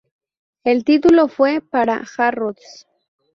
[0.63, 2.87] El título fue para Harrods.